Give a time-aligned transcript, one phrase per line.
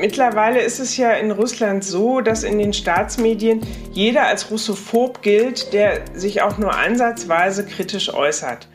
[0.00, 3.60] Mittlerweile ist es ja in Russland so, dass in den Staatsmedien
[3.92, 8.66] jeder als Russophob gilt, der sich auch nur ansatzweise kritisch äußert.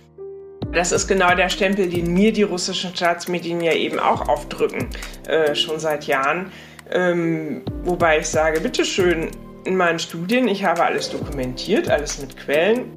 [0.72, 4.90] Das ist genau der Stempel, den mir die russischen Staatsmedien ja eben auch aufdrücken,
[5.28, 6.52] äh, schon seit Jahren.
[6.92, 9.32] Ähm, wobei ich sage, bitteschön,
[9.64, 12.92] in meinen Studien, ich habe alles dokumentiert, alles mit Quellen.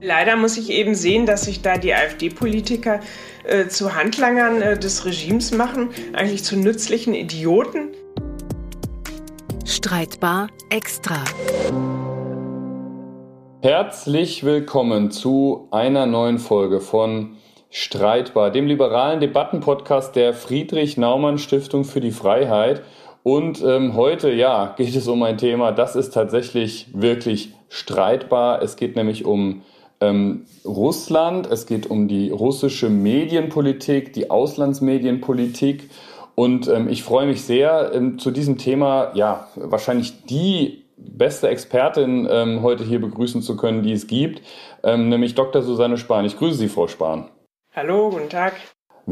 [0.00, 3.00] Leider muss ich eben sehen, dass sich da die AfD-Politiker
[3.44, 7.88] äh, zu Handlangern äh, des Regimes machen, eigentlich zu nützlichen Idioten.
[9.64, 11.24] Streitbar extra.
[13.62, 17.36] Herzlich willkommen zu einer neuen Folge von
[17.70, 22.82] Streitbar, dem liberalen Debattenpodcast der Friedrich Naumann Stiftung für die Freiheit.
[23.22, 28.60] Und ähm, heute, ja, geht es um ein Thema, das ist tatsächlich wirklich streitbar.
[28.62, 29.62] Es geht nämlich um
[30.00, 35.90] ähm, Russland, es geht um die russische Medienpolitik, die Auslandsmedienpolitik.
[36.34, 42.28] Und ähm, ich freue mich sehr, ähm, zu diesem Thema, ja, wahrscheinlich die beste Expertin
[42.30, 44.42] ähm, heute hier begrüßen zu können, die es gibt,
[44.82, 45.62] ähm, nämlich Dr.
[45.62, 46.24] Susanne Spahn.
[46.24, 47.30] Ich grüße Sie, Frau Spahn.
[47.74, 48.54] Hallo, guten Tag.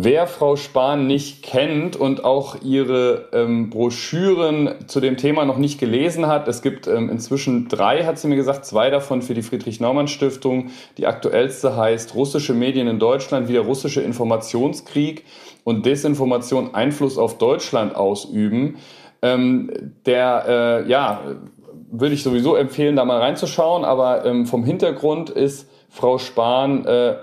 [0.00, 5.80] Wer Frau Spahn nicht kennt und auch ihre ähm, Broschüren zu dem Thema noch nicht
[5.80, 9.42] gelesen hat, es gibt ähm, inzwischen drei, hat sie mir gesagt, zwei davon für die
[9.42, 10.70] Friedrich-Naumann-Stiftung.
[10.98, 15.24] Die aktuellste heißt Russische Medien in Deutschland, wie der russische Informationskrieg
[15.64, 18.76] und Desinformation Einfluss auf Deutschland ausüben.
[19.20, 21.22] Ähm, der, äh, ja,
[21.90, 27.16] würde ich sowieso empfehlen, da mal reinzuschauen, aber ähm, vom Hintergrund ist Frau Spahn äh,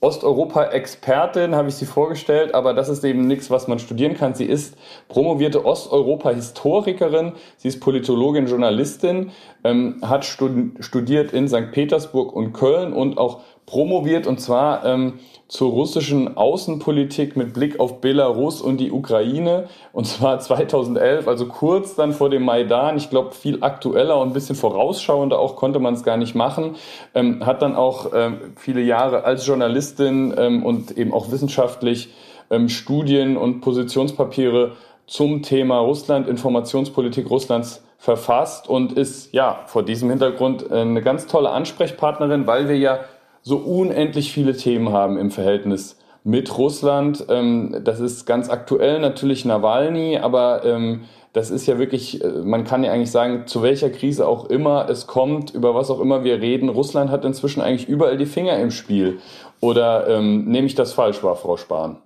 [0.00, 4.34] Osteuropa-Expertin, habe ich sie vorgestellt, aber das ist eben nichts, was man studieren kann.
[4.34, 4.76] Sie ist
[5.08, 9.32] promovierte Osteuropa-Historikerin, sie ist Politologin, Journalistin,
[9.64, 11.72] ähm, hat studiert in St.
[11.72, 18.00] Petersburg und Köln und auch promoviert und zwar ähm, zur russischen Außenpolitik mit Blick auf
[18.00, 22.96] Belarus und die Ukraine und zwar 2011, also kurz dann vor dem Maidan.
[22.96, 26.76] Ich glaube, viel aktueller und ein bisschen vorausschauender auch konnte man es gar nicht machen.
[27.14, 32.08] Ähm, hat dann auch ähm, viele Jahre als Journalistin ähm, und eben auch wissenschaftlich
[32.50, 34.72] ähm, Studien und Positionspapiere
[35.06, 41.26] zum Thema Russland, Informationspolitik Russlands verfasst und ist ja vor diesem Hintergrund äh, eine ganz
[41.26, 43.00] tolle Ansprechpartnerin, weil wir ja
[43.48, 47.24] so unendlich viele Themen haben im Verhältnis mit Russland.
[47.30, 52.64] Ähm, das ist ganz aktuell natürlich Nawalny, aber ähm, das ist ja wirklich, äh, man
[52.64, 56.24] kann ja eigentlich sagen, zu welcher Krise auch immer es kommt, über was auch immer
[56.24, 59.18] wir reden, Russland hat inzwischen eigentlich überall die Finger im Spiel.
[59.60, 61.96] Oder ähm, nehme ich das falsch wahr, Frau Spahn?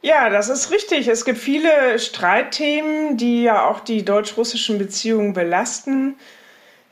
[0.00, 1.08] Ja, das ist richtig.
[1.08, 6.16] Es gibt viele Streitthemen, die ja auch die deutsch-russischen Beziehungen belasten.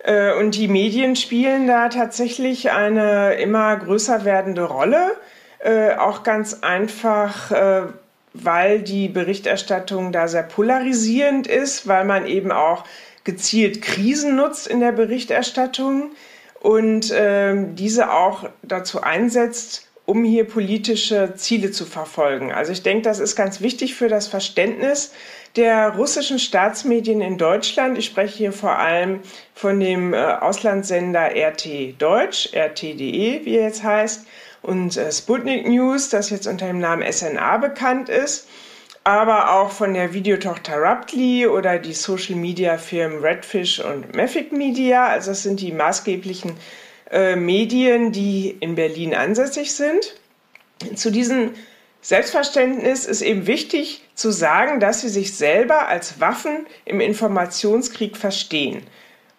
[0.06, 5.16] Äh, und die Medien spielen da tatsächlich eine immer größer werdende Rolle.
[5.58, 7.82] Äh, auch ganz einfach, äh,
[8.32, 12.84] weil die Berichterstattung da sehr polarisierend ist, weil man eben auch
[13.24, 16.12] gezielt Krisen nutzt in der Berichterstattung
[16.60, 22.52] und ähm, diese auch dazu einsetzt, um hier politische Ziele zu verfolgen.
[22.52, 25.12] Also ich denke, das ist ganz wichtig für das Verständnis
[25.56, 27.96] der russischen Staatsmedien in Deutschland.
[27.96, 29.20] Ich spreche hier vor allem
[29.54, 34.26] von dem äh, Auslandssender RT Deutsch, RT.de, wie er jetzt heißt,
[34.62, 38.48] und äh, Sputnik News, das jetzt unter dem Namen SNA bekannt ist,
[39.04, 45.06] aber auch von der Videotochter Ruptly oder die Social Media Firmen Redfish und Mafic Media.
[45.06, 46.52] Also das sind die maßgeblichen
[47.10, 50.16] äh, Medien, die in Berlin ansässig sind.
[50.94, 51.52] Zu diesen
[52.06, 58.84] Selbstverständnis ist eben wichtig zu sagen, dass sie sich selber als Waffen im Informationskrieg verstehen.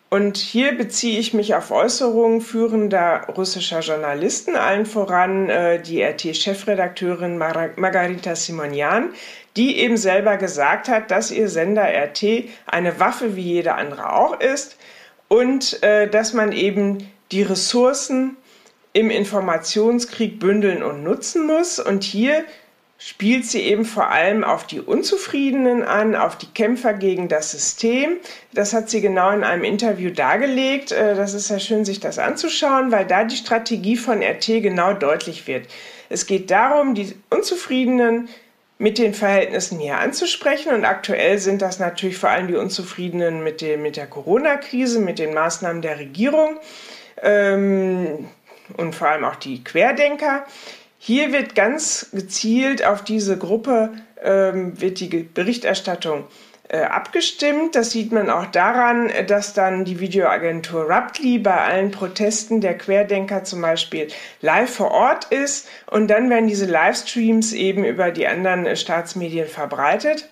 [0.10, 7.38] Und hier beziehe ich mich auf Äußerungen führender russischer Journalisten, allen voran äh, die RT-Chefredakteurin
[7.38, 9.14] Mar Margarita Simonian,
[9.56, 14.42] die eben selber gesagt hat, dass ihr Sender RT eine Waffe wie jeder andere auch
[14.42, 14.76] ist
[15.30, 18.36] und äh, dass man eben die Ressourcen
[18.98, 21.80] im Informationskrieg bündeln und nutzen muss.
[21.80, 22.44] Und hier
[22.98, 28.14] spielt sie eben vor allem auf die Unzufriedenen an, auf die Kämpfer gegen das System.
[28.54, 30.92] Das hat sie genau in einem Interview dargelegt.
[30.92, 34.94] Äh, das ist ja schön, sich das anzuschauen, weil da die Strategie von RT genau
[34.94, 35.68] deutlich wird.
[36.10, 38.30] Es geht darum, die Unzufriedenen
[38.80, 40.74] mit den Verhältnissen hier anzusprechen.
[40.74, 45.20] Und aktuell sind das natürlich vor allem die Unzufriedenen mit, dem, mit der Corona-Krise, mit
[45.20, 46.58] den Maßnahmen der Regierung.
[47.22, 48.28] Ähm,
[48.76, 50.46] und vor allem auch die Querdenker.
[51.00, 53.92] Hier wird ganz gezielt auf diese Gruppe
[54.24, 56.26] ähm, wird die Berichterstattung
[56.70, 57.76] äh, abgestimmt.
[57.76, 63.44] Das sieht man auch daran, dass dann die Videoagentur Ruptly bei allen Protesten der Querdenker
[63.44, 64.08] zum Beispiel
[64.42, 69.48] live vor Ort ist und dann werden diese Livestreams eben über die anderen äh, Staatsmedien
[69.48, 70.28] verbreitet.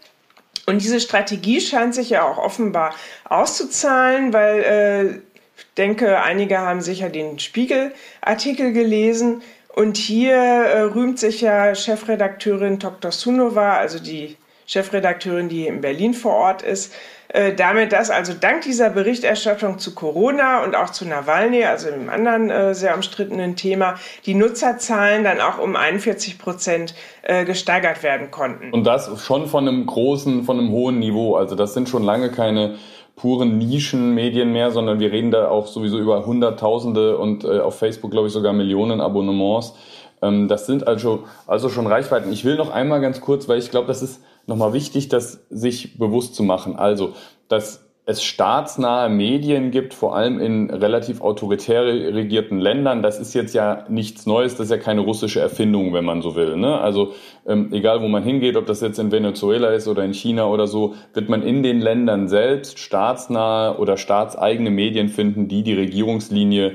[0.66, 2.96] Und diese Strategie scheint sich ja auch offenbar
[3.26, 5.35] auszuzahlen, weil äh,
[5.78, 9.42] denke, einige haben sicher den Spiegel-Artikel gelesen.
[9.74, 13.12] Und hier äh, rühmt sich ja Chefredakteurin Dr.
[13.12, 16.94] Sunova, also die Chefredakteurin, die in Berlin vor Ort ist,
[17.28, 22.10] äh, damit, dass also dank dieser Berichterstattung zu Corona und auch zu Nawalny, also einem
[22.10, 23.96] anderen äh, sehr umstrittenen Thema,
[24.26, 28.72] die Nutzerzahlen dann auch um 41 Prozent äh, gesteigert werden konnten.
[28.72, 31.36] Und das schon von einem großen, von einem hohen Niveau.
[31.36, 32.78] Also das sind schon lange keine
[33.16, 38.12] puren Nischenmedien mehr, sondern wir reden da auch sowieso über Hunderttausende und äh, auf Facebook
[38.12, 39.74] glaube ich sogar Millionen Abonnements.
[40.22, 42.32] Ähm, das sind also, also schon Reichweiten.
[42.32, 45.98] Ich will noch einmal ganz kurz, weil ich glaube, das ist nochmal wichtig, das sich
[45.98, 46.76] bewusst zu machen.
[46.76, 47.14] Also,
[47.48, 53.02] dass es staatsnahe Medien gibt, vor allem in relativ autoritär regierten Ländern.
[53.02, 56.36] Das ist jetzt ja nichts Neues, das ist ja keine russische Erfindung, wenn man so
[56.36, 56.56] will.
[56.56, 56.80] Ne?
[56.80, 57.14] Also
[57.48, 60.68] ähm, egal, wo man hingeht, ob das jetzt in Venezuela ist oder in China oder
[60.68, 66.74] so, wird man in den Ländern selbst staatsnahe oder staatseigene Medien finden, die die Regierungslinie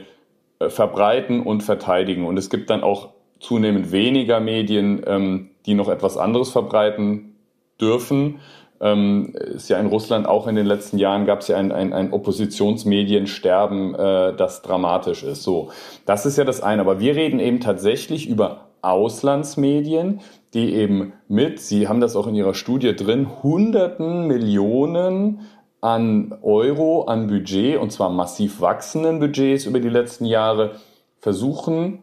[0.58, 2.26] äh, verbreiten und verteidigen.
[2.26, 7.36] Und es gibt dann auch zunehmend weniger Medien, ähm, die noch etwas anderes verbreiten
[7.80, 8.40] dürfen.
[8.80, 11.92] Ähm, ist ja in Russland auch in den letzten Jahren gab es ja ein, ein,
[11.92, 15.42] ein Oppositionsmediensterben, äh, das dramatisch ist.
[15.42, 15.70] So,
[16.06, 16.80] das ist ja das eine.
[16.80, 20.20] Aber wir reden eben tatsächlich über Auslandsmedien,
[20.54, 25.40] die eben mit, Sie haben das auch in Ihrer Studie drin, hunderten Millionen
[25.80, 30.72] an Euro an Budget, und zwar massiv wachsenden Budgets über die letzten Jahre,
[31.18, 32.02] versuchen,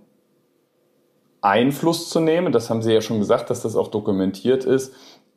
[1.42, 2.52] Einfluss zu nehmen.
[2.52, 4.94] Das haben Sie ja schon gesagt, dass das auch dokumentiert ist,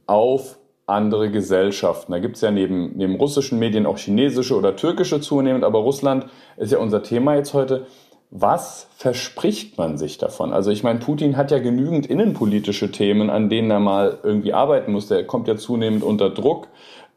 [0.07, 0.59] auf
[0.91, 2.13] andere Gesellschaften.
[2.13, 6.27] Da gibt es ja neben, neben russischen Medien auch chinesische oder türkische zunehmend, aber Russland
[6.57, 7.87] ist ja unser Thema jetzt heute.
[8.33, 10.53] Was verspricht man sich davon?
[10.53, 14.93] Also ich meine, Putin hat ja genügend innenpolitische Themen, an denen er mal irgendwie arbeiten
[14.93, 15.09] muss.
[15.09, 16.69] Der kommt ja zunehmend unter Druck.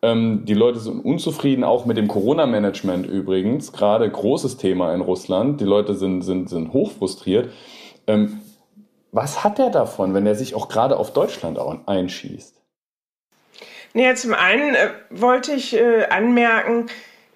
[0.01, 3.73] Ähm, die Leute sind unzufrieden, auch mit dem Corona-Management übrigens.
[3.73, 5.61] Gerade großes Thema in Russland.
[5.61, 7.49] Die Leute sind, sind, sind hochfrustriert.
[8.07, 8.39] Ähm,
[9.11, 12.62] was hat er davon, wenn er sich auch gerade auf Deutschland einschießt?
[13.93, 16.87] Naja, zum einen äh, wollte ich äh, anmerken,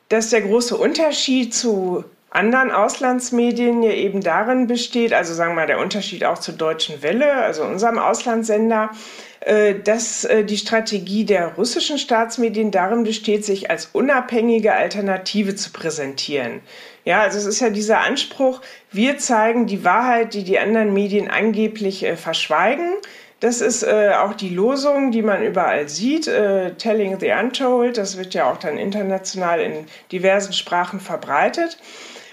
[0.10, 5.68] dass der große Unterschied zu anderen Auslandsmedien ja eben darin besteht, also sagen wir mal
[5.68, 8.92] der Unterschied auch zur Deutschen Welle, also unserem Auslandssender,
[9.40, 15.72] äh, dass äh, die Strategie der russischen Staatsmedien darin besteht, sich als unabhängige Alternative zu
[15.72, 16.62] präsentieren.
[17.06, 18.62] Ja, also es ist ja dieser Anspruch,
[18.92, 22.90] wir zeigen die Wahrheit, die die anderen Medien angeblich äh, verschweigen.
[23.40, 27.98] Das ist äh, auch die Losung, die man überall sieht, äh, Telling the Untold.
[27.98, 31.78] Das wird ja auch dann international in diversen Sprachen verbreitet.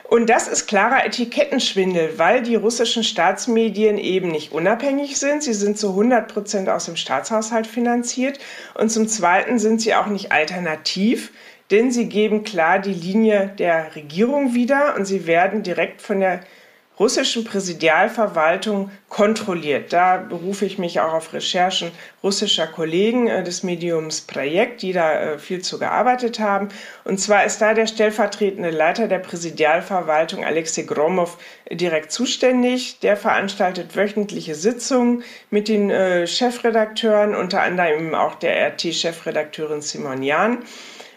[0.09, 5.43] Und das ist klarer Etikettenschwindel, weil die russischen Staatsmedien eben nicht unabhängig sind.
[5.43, 8.39] Sie sind zu 100 Prozent aus dem Staatshaushalt finanziert.
[8.75, 11.33] Und zum Zweiten sind sie auch nicht alternativ,
[11.71, 16.41] denn sie geben klar die Linie der Regierung wieder und sie werden direkt von der
[16.99, 19.93] russischen Präsidialverwaltung kontrolliert.
[19.93, 21.91] Da berufe ich mich auch auf Recherchen
[22.23, 26.69] russischer Kollegen äh, des Mediums Projekt, die da äh, viel zu gearbeitet haben.
[27.05, 31.39] Und zwar ist da der stellvertretende Leiter der Präsidialverwaltung Alexei Gromov
[31.71, 33.01] direkt zuständig.
[33.01, 40.59] Der veranstaltet wöchentliche Sitzungen mit den äh, Chefredakteuren, unter anderem auch der RT-Chefredakteurin Simon Jahn.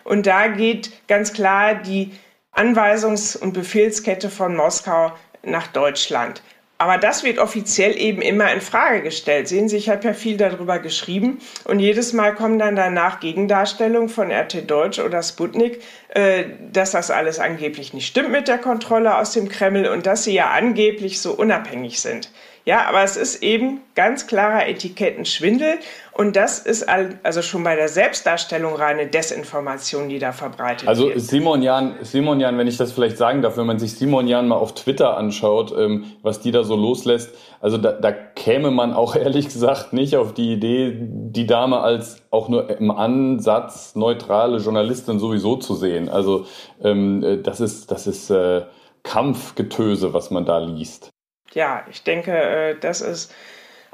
[0.03, 2.11] Und da geht ganz klar die
[2.57, 5.11] Anweisungs- und Befehlskette von Moskau
[5.47, 6.41] nach Deutschland.
[6.79, 9.47] Aber das wird offiziell eben immer in Frage gestellt.
[9.47, 14.09] Sehen Sie, ich habe ja viel darüber geschrieben und jedes Mal kommen dann danach Gegendarstellungen
[14.09, 19.17] von RT Deutsch oder Sputnik, äh, dass das alles angeblich nicht stimmt mit der Kontrolle
[19.17, 22.29] aus dem Kreml und dass sie ja angeblich so unabhängig sind.
[22.63, 25.79] Ja, aber es ist eben ganz klarer Etikettenschwindel
[26.17, 31.15] und das ist also schon bei der Selbstdarstellung reine Desinformation, die da verbreitet also wird.
[31.15, 34.27] Also Simon Jan, Simon Jan, wenn ich das vielleicht sagen darf, wenn man sich Simon
[34.27, 38.71] Jan mal auf Twitter anschaut, ähm, was die da so loslässt, also da, da käme
[38.71, 43.95] man auch ehrlich gesagt nicht auf die Idee, die Dame als auch nur im Ansatz
[43.95, 46.09] neutrale Journalistin sowieso zu sehen.
[46.09, 46.47] Also
[46.83, 48.63] ähm, äh, das ist, das ist äh,
[49.03, 51.11] Kampfgetöse, was man da liest
[51.53, 53.33] ja, ich denke, äh, das ist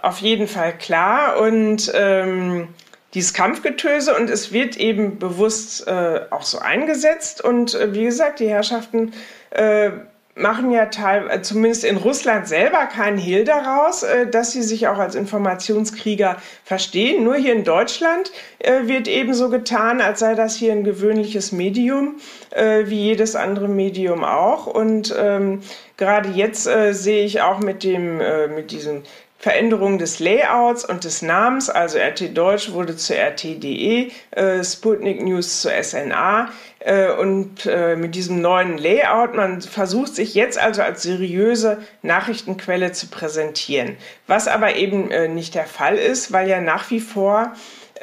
[0.03, 1.39] auf jeden Fall klar.
[1.39, 2.67] Und ähm,
[3.15, 7.43] dieses Kampfgetöse und es wird eben bewusst äh, auch so eingesetzt.
[7.43, 9.13] Und äh, wie gesagt, die Herrschaften
[9.51, 9.91] äh,
[10.35, 14.87] machen ja teil, äh, zumindest in Russland selber keinen Hehl daraus, äh, dass sie sich
[14.87, 17.23] auch als Informationskrieger verstehen.
[17.23, 21.51] Nur hier in Deutschland äh, wird eben so getan, als sei das hier ein gewöhnliches
[21.51, 22.15] Medium,
[22.85, 24.67] wie jedes andere Medium auch.
[24.67, 25.61] Und ähm,
[25.97, 28.17] gerade jetzt sehe ich auch mit dem,
[28.53, 29.01] mit diesem
[29.43, 35.59] Veränderung des Layouts und des Namens, also RT Deutsch wurde zu RT.de, äh, Sputnik News
[35.59, 41.03] zu SNA äh, und äh, mit diesem neuen Layout, man versucht sich jetzt also als
[41.03, 43.97] seriöse Nachrichtenquelle zu präsentieren,
[44.27, 47.51] was aber eben äh, nicht der Fall ist, weil ja nach wie vor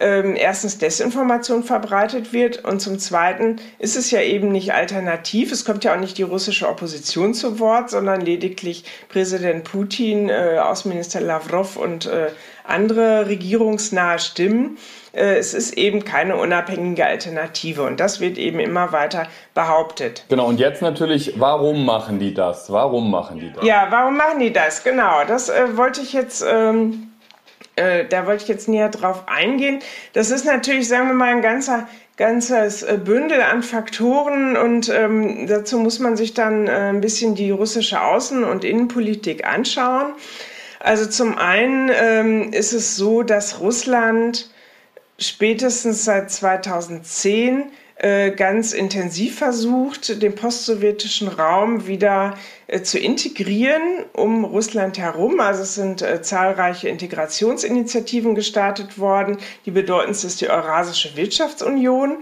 [0.00, 5.52] ähm, erstens Desinformation verbreitet wird und zum Zweiten ist es ja eben nicht alternativ.
[5.52, 10.58] Es kommt ja auch nicht die russische Opposition zu Wort, sondern lediglich Präsident Putin, äh,
[10.58, 12.28] Außenminister Lavrov und äh,
[12.64, 14.78] andere regierungsnahe Stimmen.
[15.12, 20.24] Äh, es ist eben keine unabhängige Alternative und das wird eben immer weiter behauptet.
[20.30, 22.72] Genau, und jetzt natürlich, warum machen die das?
[22.72, 23.64] Warum machen die das?
[23.64, 24.82] Ja, warum machen die das?
[24.82, 26.42] Genau, das äh, wollte ich jetzt.
[26.48, 27.09] Ähm,
[27.80, 29.80] äh, da wollte ich jetzt näher drauf eingehen.
[30.12, 31.88] Das ist natürlich, sagen wir mal, ein ganzer
[32.20, 37.34] ganzes äh, Bündel an Faktoren und ähm, dazu muss man sich dann äh, ein bisschen
[37.34, 40.12] die russische Außen- und Innenpolitik anschauen.
[40.80, 44.50] Also zum einen ähm, ist es so, dass Russland
[45.18, 47.72] spätestens seit 2010
[48.02, 52.34] äh, ganz intensiv versucht, den postsowjetischen Raum wieder
[52.66, 53.82] äh, zu integrieren
[54.14, 55.38] um Russland herum.
[55.38, 59.36] Also es sind äh, zahlreiche Integrationsinitiativen gestartet worden.
[59.66, 62.20] Die bedeutendste ist die Eurasische Wirtschaftsunion.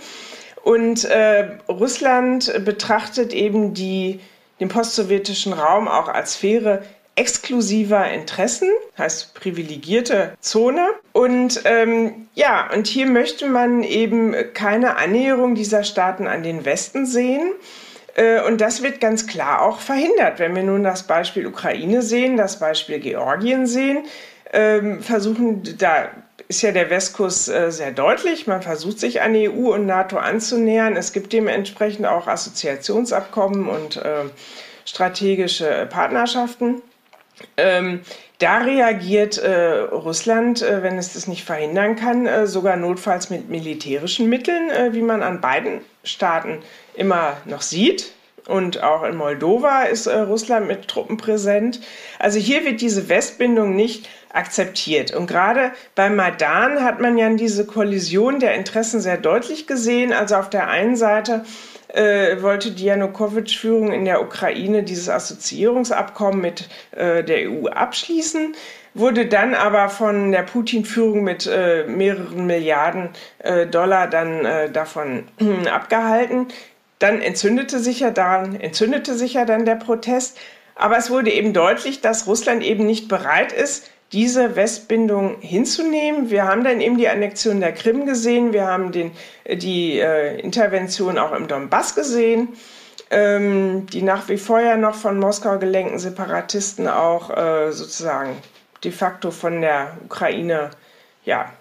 [0.64, 4.18] Und äh, Russland betrachtet eben die,
[4.58, 6.82] den postsowjetischen Raum auch als Sphäre
[7.18, 10.86] exklusiver Interessen, heißt privilegierte Zone.
[11.12, 17.06] Und ähm, ja, und hier möchte man eben keine Annäherung dieser Staaten an den Westen
[17.06, 17.52] sehen.
[18.14, 20.38] Äh, und das wird ganz klar auch verhindert.
[20.38, 24.04] Wenn wir nun das Beispiel Ukraine sehen, das Beispiel Georgien sehen,
[24.52, 26.10] ähm, versuchen, da
[26.46, 28.46] ist ja der Westkurs äh, sehr deutlich.
[28.46, 30.96] Man versucht sich an EU und NATO anzunähern.
[30.96, 34.24] Es gibt dementsprechend auch Assoziationsabkommen und äh,
[34.84, 36.80] strategische Partnerschaften.
[37.56, 38.00] Ähm,
[38.38, 43.48] da reagiert äh, Russland, äh, wenn es das nicht verhindern kann, äh, sogar notfalls mit
[43.48, 46.58] militärischen Mitteln, äh, wie man an beiden Staaten
[46.94, 48.12] immer noch sieht.
[48.48, 51.80] Und auch in Moldova ist äh, Russland mit Truppen präsent.
[52.18, 55.14] Also hier wird diese Westbindung nicht akzeptiert.
[55.14, 60.14] Und gerade beim Maidan hat man ja diese Kollision der Interessen sehr deutlich gesehen.
[60.14, 61.44] Also auf der einen Seite
[61.88, 68.54] äh, wollte die Janukowitsch-Führung in der Ukraine dieses Assoziierungsabkommen mit äh, der EU abschließen,
[68.94, 75.24] wurde dann aber von der Putin-Führung mit äh, mehreren Milliarden äh, Dollar dann äh, davon
[75.70, 76.48] abgehalten.
[76.98, 80.38] Dann entzündete sich ja daran, entzündete sich ja dann der Protest.
[80.74, 86.30] Aber es wurde eben deutlich, dass Russland eben nicht bereit ist, diese Westbindung hinzunehmen.
[86.30, 89.10] Wir haben dann eben die Annexion der Krim gesehen, wir haben den,
[89.44, 92.48] äh, die äh, Intervention auch im Donbass gesehen,
[93.10, 98.36] ähm, die nach wie vor ja noch von Moskau gelenkten Separatisten auch äh, sozusagen
[98.84, 100.70] de facto von der Ukraine
[101.24, 101.52] ja,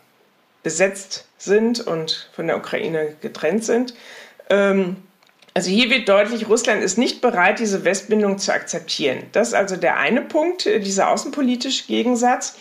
[0.64, 3.94] besetzt sind und von der Ukraine getrennt sind.
[4.50, 4.98] Ähm,
[5.58, 9.24] also hier wird deutlich, Russland ist nicht bereit, diese Westbindung zu akzeptieren.
[9.32, 12.60] Das ist also der eine Punkt, äh, dieser außenpolitische Gegensatz.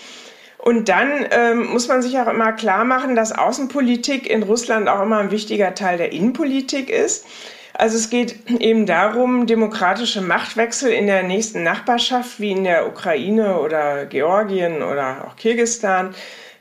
[0.57, 5.03] Und dann ähm, muss man sich auch immer klar machen, dass Außenpolitik in Russland auch
[5.03, 7.27] immer ein wichtiger Teil der Innenpolitik ist.
[7.75, 13.61] Also es geht eben darum, demokratische Machtwechsel in der nächsten Nachbarschaft, wie in der Ukraine
[13.61, 16.15] oder Georgien oder auch Kirgistan,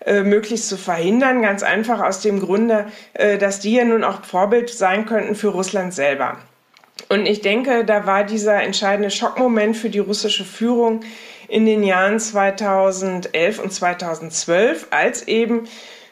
[0.05, 1.41] äh, möglichst zu verhindern.
[1.41, 5.49] Ganz einfach aus dem Grunde, äh, dass die ja nun auch Vorbild sein könnten für
[5.49, 6.37] Russland selber.
[7.09, 11.01] Und ich denke, da war dieser entscheidende Schockmoment für die russische Führung
[11.47, 15.67] in den Jahren 2011 und 2012, als eben,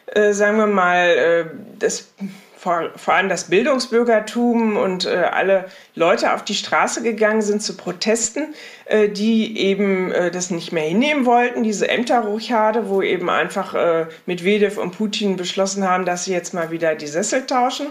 [0.08, 1.46] äh, sagen wir mal, äh,
[1.80, 2.14] das
[2.64, 5.66] vor, vor allem das Bildungsbürgertum und äh, alle
[5.96, 8.56] Leute auf die Straße gegangen sind zu Protesten,
[8.86, 14.06] äh, die eben äh, das nicht mehr hinnehmen wollten, diese Ämterruchade, wo eben einfach äh,
[14.28, 17.88] Medvedev und Putin beschlossen haben, dass sie jetzt mal wieder die Sessel tauschen.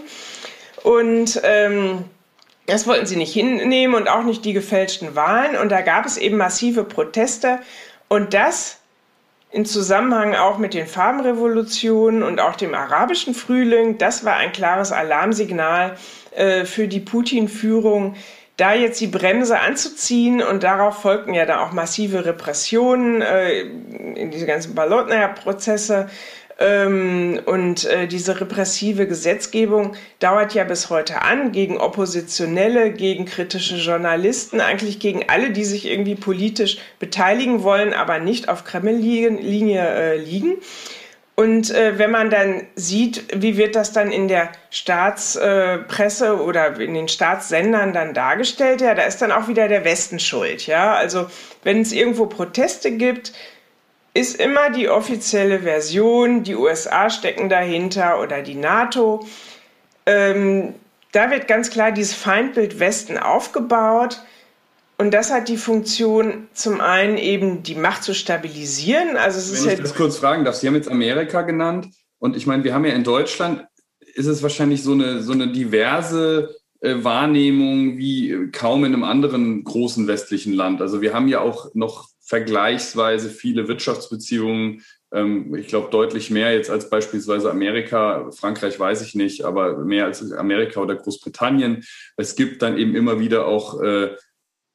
[0.81, 2.05] Und ähm,
[2.65, 5.55] das wollten sie nicht hinnehmen und auch nicht die gefälschten Wahlen.
[5.55, 7.59] Und da gab es eben massive Proteste.
[8.07, 8.79] Und das
[9.53, 14.91] in Zusammenhang auch mit den Farbenrevolutionen und auch dem arabischen Frühling, das war ein klares
[14.91, 15.95] Alarmsignal
[16.31, 18.15] äh, für die Putin-Führung,
[18.57, 20.41] da jetzt die Bremse anzuziehen.
[20.41, 26.09] Und darauf folgten ja dann auch massive Repressionen äh, in diese ganzen Balotnaja-Prozesse
[26.63, 33.75] ähm, und äh, diese repressive Gesetzgebung dauert ja bis heute an gegen Oppositionelle, gegen kritische
[33.75, 40.17] Journalisten, eigentlich gegen alle, die sich irgendwie politisch beteiligen wollen, aber nicht auf Kreml-Linie äh,
[40.17, 40.55] liegen.
[41.35, 46.79] Und äh, wenn man dann sieht, wie wird das dann in der Staatspresse äh, oder
[46.79, 50.93] in den Staatssendern dann dargestellt, ja, da ist dann auch wieder der Westen schuld, ja.
[50.93, 51.25] Also
[51.63, 53.33] wenn es irgendwo Proteste gibt,
[54.13, 59.25] ist immer die offizielle Version, die USA stecken dahinter oder die NATO.
[60.05, 60.75] Ähm,
[61.11, 64.21] da wird ganz klar dieses Feindbild Westen aufgebaut.
[64.97, 69.17] Und das hat die Funktion, zum einen eben die Macht zu stabilisieren.
[69.17, 71.87] Also es Wenn ist ich das kurz fragen darf, Sie haben jetzt Amerika genannt.
[72.19, 73.65] Und ich meine, wir haben ja in Deutschland,
[74.13, 79.63] ist es wahrscheinlich so eine, so eine diverse äh, Wahrnehmung wie kaum in einem anderen
[79.63, 80.81] großen westlichen Land.
[80.81, 84.83] Also wir haben ja auch noch vergleichsweise viele Wirtschaftsbeziehungen.
[85.11, 88.31] Ähm, ich glaube deutlich mehr jetzt als beispielsweise Amerika.
[88.31, 91.83] Frankreich weiß ich nicht, aber mehr als Amerika oder Großbritannien.
[92.17, 94.15] Es gibt dann eben immer wieder auch äh,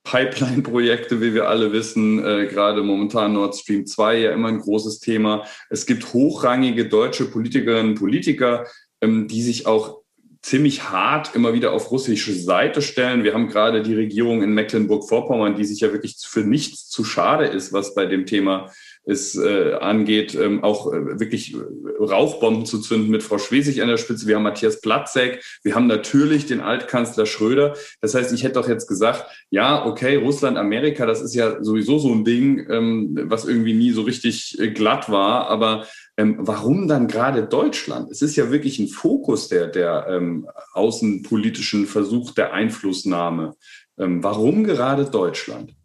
[0.04, 5.00] Pipeline-Projekte, wie wir alle wissen, äh, gerade momentan Nord Stream 2 ja immer ein großes
[5.00, 5.44] Thema.
[5.68, 8.66] Es gibt hochrangige deutsche Politikerinnen und Politiker,
[9.00, 10.02] ähm, die sich auch
[10.42, 13.24] ziemlich hart immer wieder auf russische Seite stellen.
[13.24, 17.46] Wir haben gerade die Regierung in Mecklenburg-Vorpommern, die sich ja wirklich für nichts zu schade
[17.46, 18.70] ist, was bei dem Thema
[19.08, 21.56] es äh, angeht, ähm, auch äh, wirklich
[21.98, 24.26] Rauchbomben zu zünden mit Frau Schwesig an der Spitze.
[24.26, 27.74] Wir haben Matthias Platzek, wir haben natürlich den Altkanzler Schröder.
[28.02, 31.98] Das heißt, ich hätte doch jetzt gesagt, ja, okay, Russland, Amerika, das ist ja sowieso
[31.98, 35.48] so ein Ding, ähm, was irgendwie nie so richtig äh, glatt war.
[35.48, 35.86] Aber
[36.18, 38.10] ähm, warum dann gerade Deutschland?
[38.10, 43.54] Es ist ja wirklich ein Fokus der, der ähm, außenpolitischen Versuch der Einflussnahme.
[43.98, 45.77] Ähm, warum gerade Deutschland?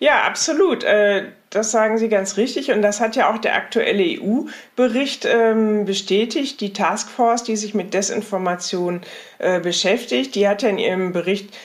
[0.00, 0.84] Ja, absolut.
[0.84, 2.70] Äh, das sagen Sie ganz richtig.
[2.70, 6.60] Und das hat ja auch der aktuelle EU-Bericht ähm, bestätigt.
[6.60, 9.00] Die Taskforce, die sich mit Desinformation
[9.38, 11.56] äh, beschäftigt, die hat ja in ihrem Bericht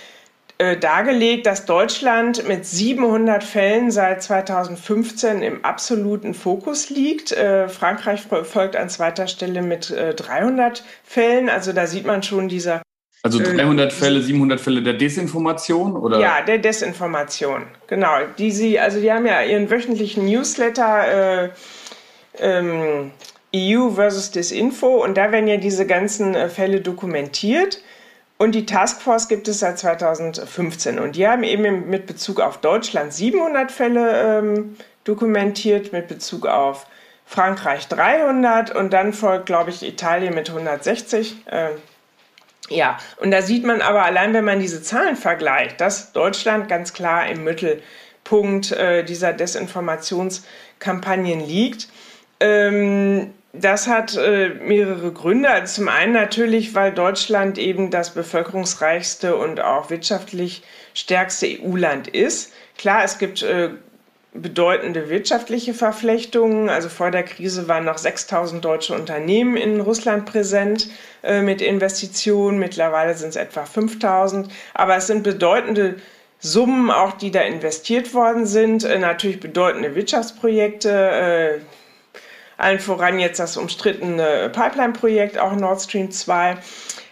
[0.58, 7.36] äh, dargelegt, dass Deutschland mit 700 Fällen seit 2015 im absoluten Fokus liegt.
[7.70, 11.50] Frankreich folgt an zweiter Stelle mit 300 Fällen.
[11.50, 12.82] Also da sieht man schon dieser
[13.24, 16.20] also 300 äh, Fälle, 700 Fälle der Desinformation oder?
[16.20, 17.64] Ja, der Desinformation.
[17.88, 18.12] Genau.
[18.38, 21.50] Die sie, also die haben ja ihren wöchentlichen Newsletter äh,
[22.40, 23.12] ähm,
[23.56, 27.82] EU versus Disinfo und da werden ja diese ganzen äh, Fälle dokumentiert.
[28.38, 33.14] Und die Taskforce gibt es seit 2015 und die haben eben mit Bezug auf Deutschland
[33.14, 36.88] 700 Fälle ähm, dokumentiert, mit Bezug auf
[37.26, 41.46] Frankreich 300 und dann folgt, glaube ich, Italien mit 160.
[41.46, 41.70] Äh,
[42.74, 46.94] ja, und da sieht man aber allein, wenn man diese Zahlen vergleicht, dass Deutschland ganz
[46.94, 51.90] klar im Mittelpunkt äh, dieser Desinformationskampagnen liegt.
[52.40, 55.50] Ähm, das hat äh, mehrere Gründe.
[55.50, 60.64] Also zum einen natürlich, weil Deutschland eben das bevölkerungsreichste und auch wirtschaftlich
[60.96, 62.52] stärkste EU-Land ist.
[62.78, 63.70] Klar, es gibt äh,
[64.34, 66.70] bedeutende wirtschaftliche Verflechtungen.
[66.70, 70.90] Also vor der Krise waren noch 6000 deutsche Unternehmen in Russland präsent
[71.22, 72.60] äh, mit Investitionen.
[72.60, 74.50] Mittlerweile sind es etwa 5000.
[74.74, 75.96] Aber es sind bedeutende
[76.40, 78.84] Summen auch, die da investiert worden sind.
[78.84, 80.90] Äh, natürlich bedeutende Wirtschaftsprojekte.
[80.90, 81.60] Äh,
[82.58, 86.58] allen voran jetzt das umstrittene Pipeline-Projekt, auch Nord Stream 2.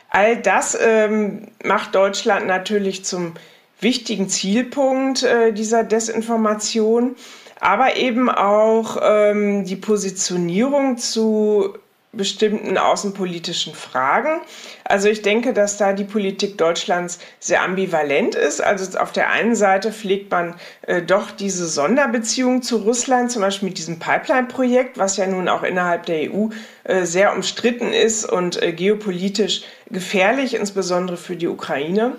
[0.09, 3.33] All das ähm, macht Deutschland natürlich zum
[3.81, 7.15] wichtigen Zielpunkt äh, dieser Desinformation,
[7.59, 11.75] aber eben auch ähm, die Positionierung zu
[12.13, 14.41] bestimmten außenpolitischen Fragen.
[14.83, 18.61] Also ich denke, dass da die Politik Deutschlands sehr ambivalent ist.
[18.61, 23.69] Also auf der einen Seite pflegt man äh, doch diese Sonderbeziehung zu Russland, zum Beispiel
[23.69, 26.49] mit diesem Pipeline-Projekt, was ja nun auch innerhalb der EU
[26.83, 32.17] äh, sehr umstritten ist und äh, geopolitisch gefährlich, insbesondere für die Ukraine.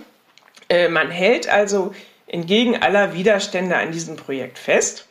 [0.73, 1.95] Äh, man hält also
[2.27, 5.07] entgegen aller Widerstände an diesem Projekt fest.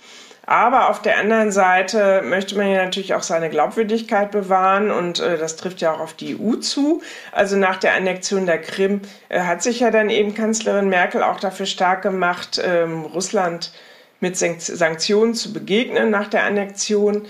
[0.47, 5.38] Aber auf der anderen Seite möchte man ja natürlich auch seine Glaubwürdigkeit bewahren und äh,
[5.38, 7.04] das trifft ja auch auf die EU zu.
[7.32, 11.39] Also nach der Annexion der Krim äh, hat sich ja dann eben Kanzlerin Merkel auch
[11.39, 13.71] dafür stark gemacht, ähm, Russland
[14.19, 17.28] mit Sanktionen zu begegnen nach der Annexion.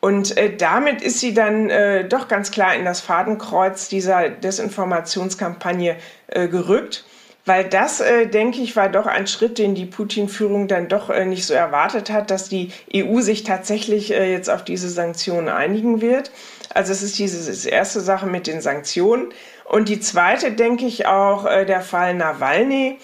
[0.00, 5.96] Und äh, damit ist sie dann äh, doch ganz klar in das Fadenkreuz dieser Desinformationskampagne
[6.28, 7.04] äh, gerückt.
[7.44, 11.24] Weil das, äh, denke ich, war doch ein Schritt, den die Putin-Führung dann doch äh,
[11.24, 16.00] nicht so erwartet hat, dass die EU sich tatsächlich äh, jetzt auf diese Sanktionen einigen
[16.00, 16.30] wird.
[16.72, 19.32] Also es ist diese erste Sache mit den Sanktionen.
[19.64, 22.98] Und die zweite, denke ich, auch äh, der Fall Nawalny.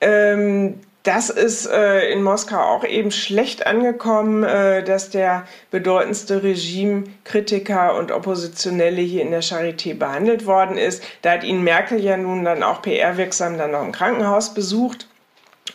[0.00, 7.96] Ähm, das ist äh, in Moskau auch eben schlecht angekommen, äh, dass der bedeutendste Regimekritiker
[7.96, 11.02] und Oppositionelle hier in der Charité behandelt worden ist.
[11.22, 15.08] Da hat ihn Merkel ja nun dann auch PR-wirksam dann noch im Krankenhaus besucht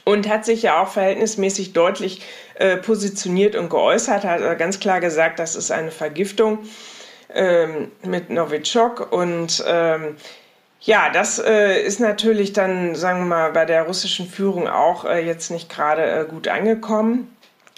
[0.05, 2.21] und hat sich ja auch verhältnismäßig deutlich
[2.55, 6.59] äh, positioniert und geäußert, hat ganz klar gesagt, das ist eine Vergiftung
[7.33, 10.15] ähm, mit Novichok und ähm,
[10.81, 15.25] ja, das äh, ist natürlich dann, sagen wir mal, bei der russischen Führung auch äh,
[15.25, 17.33] jetzt nicht gerade äh, gut angekommen.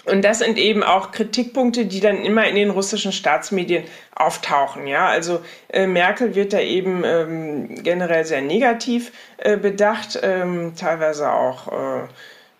[0.06, 3.84] Und das sind eben auch Kritikpunkte, die dann immer in den russischen Staatsmedien
[4.14, 4.86] auftauchen.
[4.86, 11.30] Ja, also äh, Merkel wird da eben ähm, generell sehr negativ äh, bedacht, ähm, teilweise
[11.30, 11.68] auch.
[11.68, 12.08] Äh,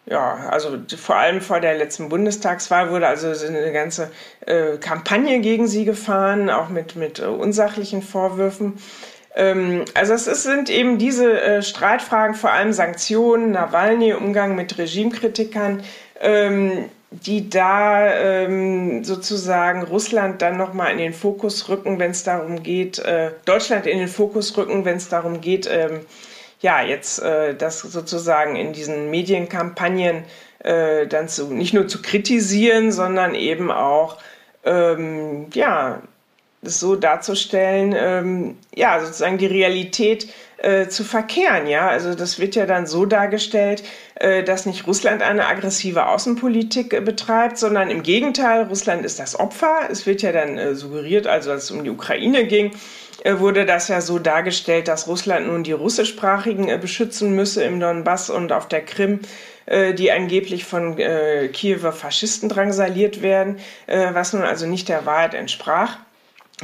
[0.07, 4.11] ja, also vor allem vor der letzten Bundestagswahl wurde also eine ganze
[4.45, 8.79] äh, Kampagne gegen sie gefahren, auch mit, mit äh, unsachlichen Vorwürfen.
[9.35, 14.77] Ähm, also es ist, sind eben diese äh, Streitfragen, vor allem Sanktionen, Nawalny, Umgang mit
[14.77, 15.83] Regimekritikern,
[16.21, 22.63] ähm, die da ähm, sozusagen Russland dann nochmal in den Fokus rücken, wenn es darum
[22.63, 26.01] geht, äh, Deutschland in den Fokus rücken, wenn es darum geht, ähm,
[26.61, 30.25] ja, jetzt äh, das sozusagen in diesen Medienkampagnen
[30.61, 34.19] äh, dann zu, nicht nur zu kritisieren, sondern eben auch,
[34.65, 36.03] ähm, ja,
[36.63, 41.89] das so darzustellen, ähm, ja, sozusagen die Realität äh, zu verkehren, ja.
[41.89, 43.83] Also das wird ja dann so dargestellt,
[44.17, 49.41] äh, dass nicht Russland eine aggressive Außenpolitik äh, betreibt, sondern im Gegenteil, Russland ist das
[49.41, 49.89] Opfer.
[49.91, 52.73] Es wird ja dann äh, suggeriert, also als es um die Ukraine ging,
[53.25, 57.81] äh, wurde das ja so dargestellt, dass Russland nun die russischsprachigen äh, beschützen müsse im
[57.81, 59.21] Donbass und auf der Krim
[59.97, 60.97] die angeblich von
[61.53, 65.99] Kiewer Faschisten drangsaliert werden, was nun also nicht der Wahrheit entsprach.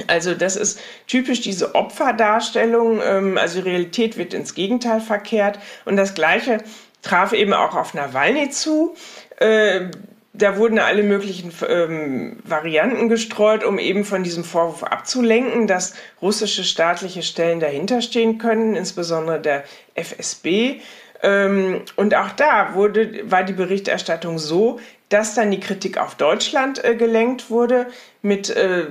[0.06, 6.14] Also das ist typisch diese Opferdarstellung, ähm, also Realität wird ins Gegenteil verkehrt und das
[6.14, 6.58] gleiche
[7.02, 8.94] traf eben auch auf Nawalny zu.
[9.38, 9.90] Äh,
[10.38, 16.62] da wurden alle möglichen ähm, Varianten gestreut, um eben von diesem Vorwurf abzulenken, dass russische
[16.62, 20.80] staatliche Stellen dahinterstehen können, insbesondere der FSB.
[21.22, 24.78] Ähm, und auch da wurde, war die Berichterstattung so,
[25.08, 27.86] dass dann die Kritik auf Deutschland äh, gelenkt wurde
[28.20, 28.86] mit äh,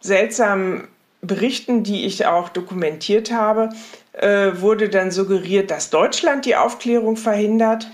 [0.00, 0.88] seltsamen
[1.22, 3.70] Berichten, die ich auch dokumentiert habe,
[4.12, 7.90] äh, wurde dann suggeriert, dass Deutschland die Aufklärung verhindert.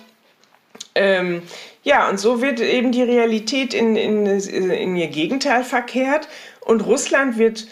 [0.95, 1.43] Ähm,
[1.83, 6.29] ja, und so wird eben die Realität in, in, in ihr Gegenteil verkehrt
[6.61, 7.67] und Russland wird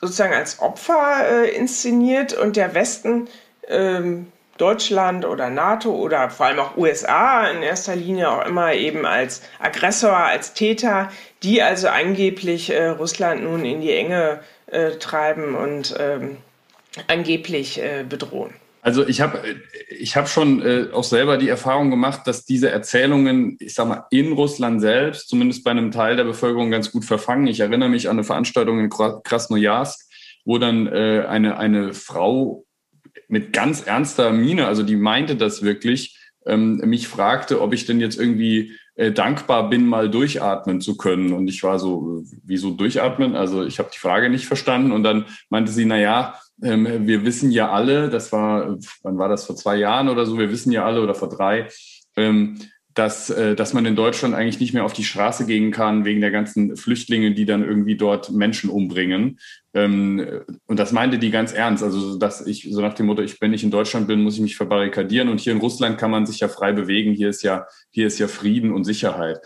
[0.00, 3.28] sozusagen als Opfer äh, inszeniert und der Westen,
[3.68, 4.26] ähm,
[4.60, 9.42] Deutschland oder NATO oder vor allem auch USA in erster Linie auch immer eben als
[9.58, 11.10] Aggressor, als Täter,
[11.42, 16.36] die also angeblich äh, Russland nun in die Enge äh, treiben und ähm,
[17.06, 18.52] angeblich äh, bedrohen.
[18.82, 19.42] Also ich habe
[19.90, 24.06] ich hab schon äh, auch selber die Erfahrung gemacht, dass diese Erzählungen, ich sag mal,
[24.10, 27.46] in Russland selbst, zumindest bei einem Teil der Bevölkerung ganz gut verfangen.
[27.46, 30.08] Ich erinnere mich an eine Veranstaltung in Krasnojarsk,
[30.46, 32.64] wo dann äh, eine, eine Frau
[33.30, 38.00] mit ganz ernster Miene, also die meinte das wirklich, ähm, mich fragte, ob ich denn
[38.00, 41.32] jetzt irgendwie äh, dankbar bin, mal durchatmen zu können.
[41.32, 43.36] Und ich war so, wieso durchatmen?
[43.36, 44.92] Also ich habe die Frage nicht verstanden.
[44.92, 49.28] Und dann meinte sie, na ja, ähm, wir wissen ja alle, das war, wann war
[49.28, 51.68] das vor zwei Jahren oder so, wir wissen ja alle oder vor drei,
[52.16, 52.58] ähm,
[53.00, 56.20] dass, äh, dass man in Deutschland eigentlich nicht mehr auf die Straße gehen kann wegen
[56.20, 59.38] der ganzen Flüchtlinge, die dann irgendwie dort Menschen umbringen.
[59.72, 61.82] Ähm, und das meinte die ganz ernst.
[61.82, 64.42] Also, dass ich so nach dem Motto, ich, wenn ich in Deutschland bin, muss ich
[64.42, 65.30] mich verbarrikadieren.
[65.30, 67.14] Und hier in Russland kann man sich ja frei bewegen.
[67.14, 69.38] Hier ist ja, hier ist ja Frieden und Sicherheit.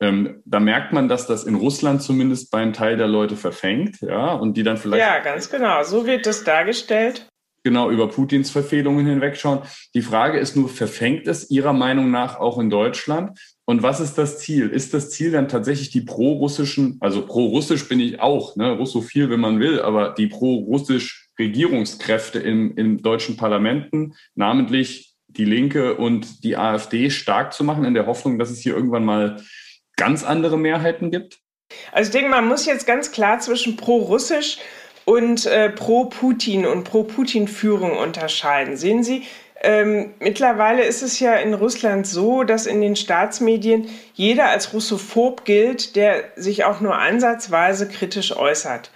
[0.00, 4.34] Ähm, da merkt man, dass das in Russland zumindest beim Teil der Leute verfängt, ja,
[4.34, 5.02] und die dann vielleicht.
[5.02, 5.82] Ja, ganz genau.
[5.82, 7.26] So wird das dargestellt
[7.68, 9.60] genau über Putins Verfehlungen hinwegschauen.
[9.94, 13.38] Die Frage ist nur, verfängt es Ihrer Meinung nach auch in Deutschland?
[13.66, 14.70] Und was ist das Ziel?
[14.70, 19.40] Ist das Ziel dann tatsächlich die pro-russischen, also pro-russisch bin ich auch, ne, russophil, wenn
[19.40, 26.56] man will, aber die pro-russisch Regierungskräfte im, im deutschen Parlamenten, namentlich die Linke und die
[26.56, 29.36] AfD stark zu machen, in der Hoffnung, dass es hier irgendwann mal
[29.96, 31.38] ganz andere Mehrheiten gibt?
[31.92, 34.56] Also ich denke, man muss jetzt ganz klar zwischen pro-russisch
[35.08, 38.76] und äh, pro-Putin und pro-Putin-Führung unterscheiden.
[38.76, 39.22] Sehen Sie,
[39.62, 45.46] ähm, mittlerweile ist es ja in Russland so, dass in den Staatsmedien jeder als Russophob
[45.46, 48.90] gilt, der sich auch nur ansatzweise kritisch äußert.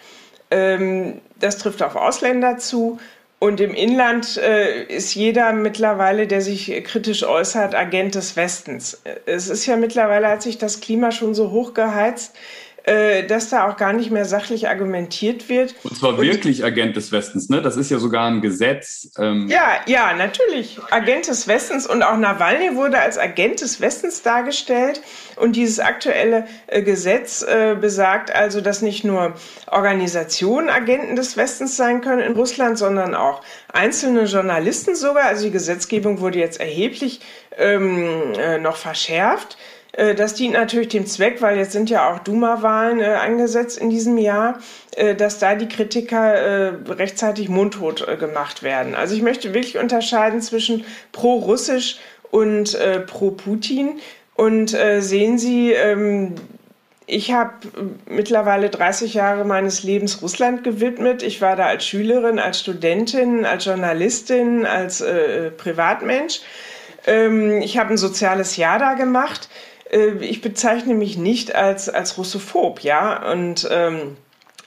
[0.50, 2.98] Ähm, das trifft auf Ausländer zu.
[3.38, 9.00] Und im Inland äh, ist jeder mittlerweile, der sich kritisch äußert, Agent des Westens.
[9.24, 12.36] Es ist ja mittlerweile, hat sich das Klima schon so hochgeheizt,
[12.84, 15.74] äh, dass da auch gar nicht mehr sachlich argumentiert wird.
[15.84, 17.62] Und zwar und, wirklich Agent des Westens, ne?
[17.62, 19.10] Das ist ja sogar ein Gesetz.
[19.18, 19.48] Ähm.
[19.48, 20.78] Ja, ja, natürlich.
[20.90, 25.00] Agent des Westens und auch Nawalny wurde als Agent des Westens dargestellt.
[25.36, 29.34] Und dieses aktuelle äh, Gesetz äh, besagt also, dass nicht nur
[29.70, 33.42] Organisationen Agenten des Westens sein können in Russland, sondern auch
[33.72, 35.24] einzelne Journalisten sogar.
[35.24, 37.20] Also die Gesetzgebung wurde jetzt erheblich
[37.56, 39.56] ähm, äh, noch verschärft.
[39.92, 43.90] Äh, das dient natürlich dem Zweck, weil jetzt sind ja auch Duma-Wahlen äh, angesetzt in
[43.90, 44.58] diesem Jahr,
[44.96, 48.94] äh, dass da die Kritiker äh, rechtzeitig mundtot äh, gemacht werden.
[48.94, 51.98] Also ich möchte wirklich unterscheiden zwischen pro-russisch
[52.30, 54.00] und äh, pro-Putin.
[54.34, 56.34] Und sehen Sie, ähm,
[57.06, 57.52] ich habe
[58.08, 61.22] mittlerweile 30 Jahre meines Lebens Russland gewidmet.
[61.22, 65.04] Ich war da als Schülerin, als Studentin, als Journalistin, als
[65.58, 66.40] Privatmensch.
[67.06, 69.48] Ähm, ich habe ein soziales Jahr da gemacht.
[69.92, 73.30] Äh, ich bezeichne mich nicht als, als Russophob, ja.
[73.30, 74.16] Und ähm,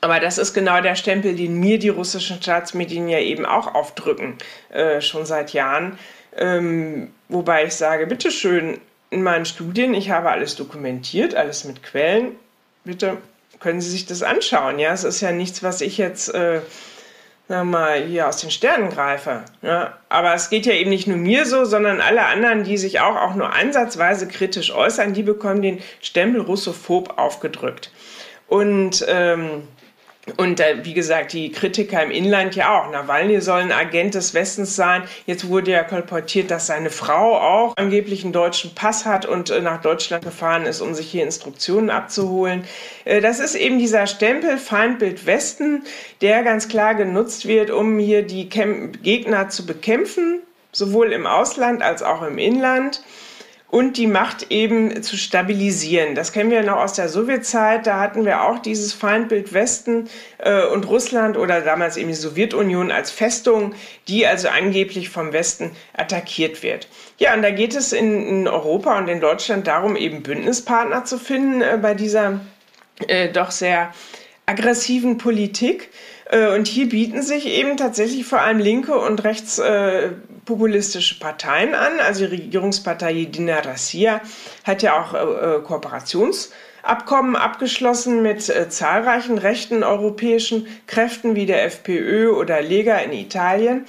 [0.01, 4.37] aber das ist genau der Stempel, den mir die russischen Staatsmedien ja eben auch aufdrücken,
[4.69, 5.97] äh, schon seit Jahren.
[6.37, 12.35] Ähm, wobei ich sage, bitteschön, in meinen Studien, ich habe alles dokumentiert, alles mit Quellen.
[12.83, 13.17] Bitte
[13.59, 14.77] können Sie sich das anschauen.
[14.77, 16.61] Ja, es ist ja nichts, was ich jetzt, äh,
[17.47, 19.43] wir mal, hier aus den Sternen greife.
[19.61, 19.97] Ja?
[20.09, 23.15] Aber es geht ja eben nicht nur mir so, sondern alle anderen, die sich auch,
[23.15, 27.91] auch nur ansatzweise kritisch äußern, die bekommen den Stempel Russophob aufgedrückt.
[28.47, 29.67] Und ähm,
[30.37, 32.91] und äh, wie gesagt, die Kritiker im Inland ja auch.
[32.91, 35.03] Nawalny soll ein Agent des Westens sein.
[35.27, 39.61] Jetzt wurde ja kolportiert, dass seine Frau auch angeblich einen deutschen Pass hat und äh,
[39.61, 42.63] nach Deutschland gefahren ist, um sich hier Instruktionen abzuholen.
[43.05, 45.83] Äh, das ist eben dieser Stempel Feindbild Westen,
[46.21, 51.83] der ganz klar genutzt wird, um hier die Kämp Gegner zu bekämpfen, sowohl im Ausland
[51.83, 53.01] als auch im Inland
[53.75, 56.15] und die Macht eben zu stabilisieren.
[56.15, 57.85] Das kennen wir noch aus der Sowjetzeit.
[57.85, 60.07] Da hatten wir auch dieses Feindbild Westen
[60.37, 63.75] äh, und Russland oder damals eben die Sowjetunion als Festung,
[64.07, 66.87] die also angeblich vom Westen attackiert wird.
[67.17, 71.19] Ja, und da geht es in, in Europa und in Deutschland darum, eben Bündnispartner zu
[71.19, 72.39] finden äh, bei dieser
[73.09, 73.93] äh, doch sehr
[74.45, 75.89] aggressiven Politik.
[76.29, 81.99] Äh, und hier bieten sich eben tatsächlich vor allem linke und rechtspopulistische Parteien an.
[81.99, 84.21] Also die Regierungspartei Jedina Rassia
[84.63, 92.31] hat ja auch äh, Kooperationsabkommen abgeschlossen mit äh, zahlreichen rechten europäischen Kräften wie der FPÖ
[92.31, 93.85] oder Lega in Italien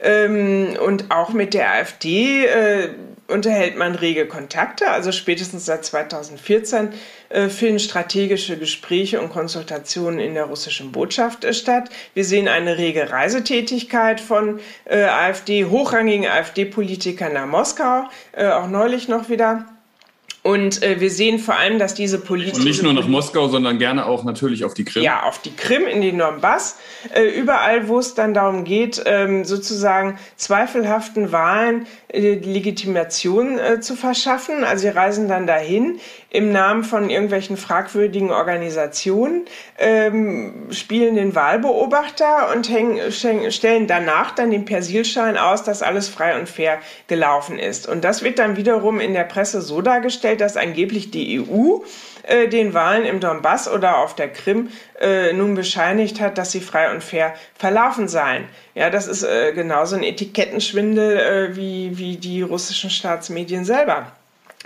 [0.00, 2.46] ähm, und auch mit der AfD
[3.28, 4.90] unterhält man rege Kontakte.
[4.90, 6.90] Also spätestens seit 2014
[7.28, 11.90] äh, finden strategische Gespräche und Konsultationen in der russischen Botschaft äh, statt.
[12.14, 18.04] Wir sehen eine rege Reisetätigkeit von äh, AfD, hochrangigen AfD-Politikern nach Moskau,
[18.36, 19.66] auch neulich noch wieder.
[20.46, 22.54] Und äh, wir sehen vor allem, dass diese Politik.
[22.54, 25.02] Und nicht nur nach Moskau, sondern gerne auch natürlich auf die Krim.
[25.02, 26.76] Ja, auf die Krim, in den Donbass.
[27.12, 34.64] Äh, überall, wo es dann darum geht, ähm, sozusagen zweifelhaften Wahlen Legitimation äh, zu verschaffen.
[34.64, 36.00] Also sie reisen dann dahin
[36.30, 39.44] im Namen von irgendwelchen fragwürdigen Organisationen,
[39.78, 46.38] ähm, spielen den Wahlbeobachter und hängen, stellen danach dann den Persilschein aus, dass alles frei
[46.38, 47.88] und fair gelaufen ist.
[47.88, 51.78] Und das wird dann wiederum in der Presse so dargestellt, dass angeblich die EU
[52.26, 54.68] äh, den Wahlen im Donbass oder auf der Krim
[55.00, 58.44] äh, nun bescheinigt hat, dass sie frei und fair verlaufen seien.
[58.74, 64.12] Ja, das ist äh, genauso ein Etikettenschwindel äh, wie, wie die russischen Staatsmedien selber.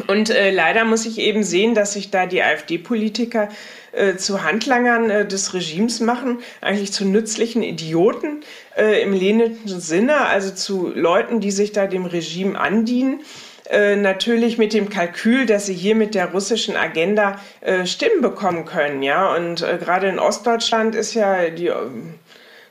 [0.07, 3.49] Und äh, leider muss ich eben sehen, dass sich da die AfD-Politiker
[3.93, 8.43] äh, zu Handlangern äh, des Regimes machen, eigentlich zu nützlichen Idioten
[8.77, 13.21] äh, im lehnenden Sinne, also zu Leuten, die sich da dem Regime andienen.
[13.71, 18.65] Äh, natürlich mit dem Kalkül, dass sie hier mit der russischen Agenda äh, Stimmen bekommen
[18.65, 19.35] können, ja.
[19.35, 22.15] Und gerade in Ostdeutschland ist ja die ähm,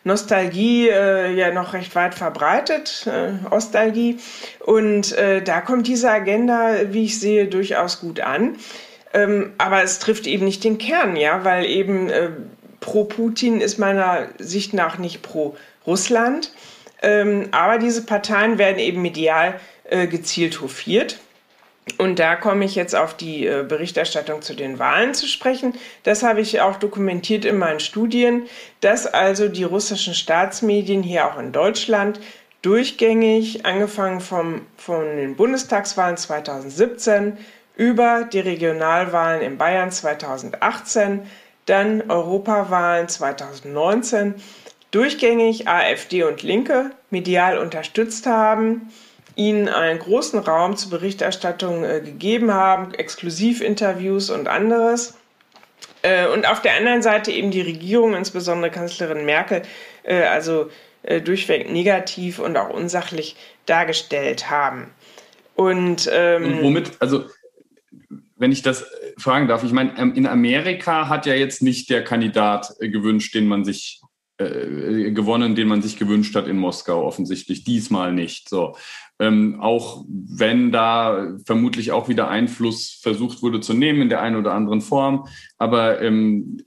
[0.04, 4.20] Nostalgie äh, ja noch recht weit verbreitet, äh, Ostalgie.
[4.60, 8.58] Und äh, da kommt diese Agenda, wie ich sehe, durchaus gut an.
[9.14, 12.30] Ähm, aber es trifft eben nicht den Kern, ja, weil eben äh,
[12.80, 16.52] pro Putin ist meiner Sicht nach nicht pro Russland.
[17.02, 19.60] Ähm, aber diese Parteien werden eben medial
[19.90, 21.20] äh, gezielt hofiert.
[21.98, 25.74] Und da komme ich jetzt auf die äh, Berichterstattung zu den Wahlen zu sprechen.
[26.04, 28.44] Das habe ich auch dokumentiert in meinen Studien,
[28.82, 32.20] dass also die russischen Staatsmedien hier auch in Deutschland
[32.62, 37.38] durchgängig, angefangen vom, von den Bundestagswahlen 2017
[37.76, 41.22] über die Regionalwahlen in Bayern 2018,
[41.66, 44.36] dann Europawahlen 2019,
[44.92, 48.92] durchgängig AfD und Linke medial unterstützt haben
[49.40, 55.18] ihnen einen großen Raum zur Berichterstattung äh, gegeben haben, Exklusivinterviews und anderes.
[56.02, 59.62] Äh, und auf der anderen Seite eben die Regierung, insbesondere Kanzlerin Merkel,
[60.04, 60.70] äh, also
[61.04, 64.92] äh, durchweg negativ und auch unsachlich dargestellt haben.
[65.56, 67.24] Und, ähm, und womit, also
[68.36, 68.86] wenn ich das
[69.18, 73.34] fragen darf, ich meine, ähm, in Amerika hat ja jetzt nicht der Kandidat äh, gewünscht,
[73.36, 74.02] den man sich
[74.38, 78.50] äh, gewonnen, den man sich gewünscht hat in Moskau, offensichtlich diesmal nicht.
[78.50, 78.76] So.
[79.22, 84.38] Ähm, auch wenn da vermutlich auch wieder Einfluss versucht wurde zu nehmen in der einen
[84.38, 85.28] oder anderen Form.
[85.58, 86.58] Aber ähm,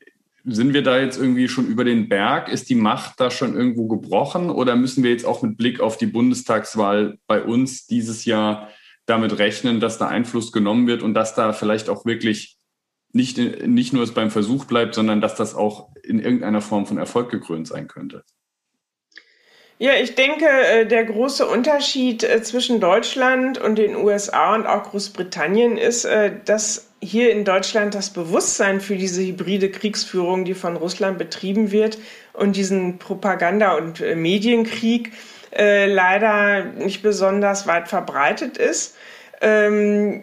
[0.45, 2.49] sind wir da jetzt irgendwie schon über den Berg?
[2.49, 4.51] Ist die Macht da schon irgendwo gebrochen?
[4.51, 8.69] Oder müssen wir jetzt auch mit Blick auf die Bundestagswahl bei uns dieses Jahr
[9.07, 12.59] damit rechnen, dass da Einfluss genommen wird und dass da vielleicht auch wirklich
[13.12, 16.99] nicht, nicht nur es beim Versuch bleibt, sondern dass das auch in irgendeiner Form von
[16.99, 18.25] Erfolg gekrönt sein könnte.
[19.83, 24.85] Ja, ich denke, äh, der große Unterschied äh, zwischen Deutschland und den USA und auch
[24.85, 30.77] Großbritannien ist, äh, dass hier in Deutschland das Bewusstsein für diese hybride Kriegsführung, die von
[30.77, 31.99] Russland betrieben wird,
[32.33, 35.12] und diesen Propaganda- und Medienkrieg
[35.51, 38.95] leider nicht besonders weit verbreitet ist.
[39.40, 40.23] Ähm,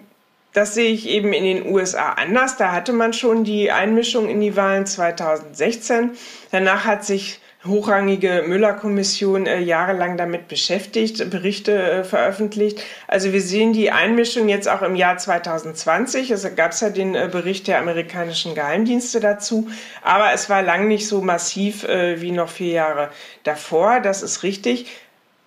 [0.54, 2.58] das sehe ich eben in den USA anders.
[2.58, 6.12] Da hatte man schon die Einmischung in die Wahlen 2016.
[6.50, 12.82] Danach hat sich hochrangige Müller-Kommission äh, jahrelang damit beschäftigt, Berichte äh, veröffentlicht.
[13.08, 16.32] Also wir sehen die Einmischung jetzt auch im Jahr 2020.
[16.32, 19.68] Es gab ja den äh, Bericht der amerikanischen Geheimdienste dazu,
[20.02, 23.10] aber es war lang nicht so massiv äh, wie noch vier Jahre
[23.44, 24.00] davor.
[24.00, 24.88] Das ist richtig,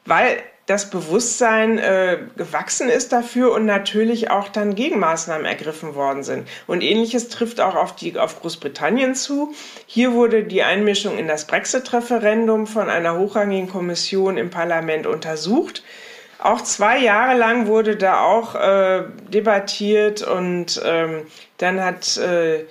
[0.04, 6.48] weil das Bewusstsein äh, gewachsen ist dafür und natürlich auch dann Gegenmaßnahmen ergriffen worden sind.
[6.68, 9.54] Und ähnliches trifft auch auf, die, auf Großbritannien zu.
[9.86, 15.82] Hier wurde die Einmischung in das Brexit-Referendum von einer hochrangigen Kommission im Parlament untersucht.
[16.38, 21.22] Auch zwei Jahre lang wurde da auch äh, debattiert und ähm,
[21.58, 22.64] dann hat, äh,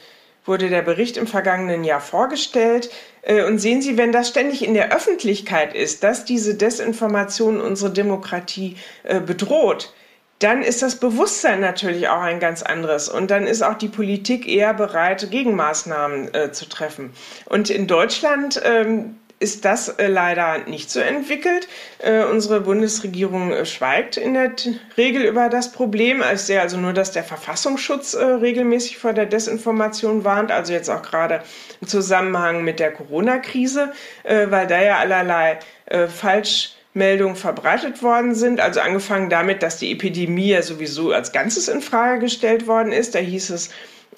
[0.46, 2.90] wurde der Bericht im vergangenen Jahr vorgestellt.
[3.22, 7.92] Äh, und sehen Sie, wenn das ständig in der Öffentlichkeit ist, dass diese Desinformation unsere
[7.92, 9.94] Demokratie äh, bedroht,
[10.42, 13.10] dann ist das Bewusstsein natürlich auch ein ganz anderes.
[13.10, 17.14] Und dann ist auch die Politik eher bereit, Gegenmaßnahmen äh, zu treffen.
[17.46, 21.68] Und in Deutschland ähm, ist das äh, leider nicht so entwickelt.
[21.98, 24.52] Äh, unsere Bundesregierung äh, schweigt in der
[24.98, 26.24] Regel über das Problem.
[26.32, 31.02] Ich sehe also nur, dass der Verfassungsschutz regelmäßig vor der Desinformation warnt, also jetzt auch
[31.02, 31.42] gerade
[31.82, 33.92] im Zusammenhang mit der Corona-Krise,
[34.24, 35.60] weil da ja allerlei
[36.08, 38.60] Falschmeldungen verbreitet worden sind.
[38.60, 43.16] Also angefangen damit, dass die Epidemie ja sowieso als Ganzes in Frage gestellt worden ist.
[43.16, 43.72] Da hieß es,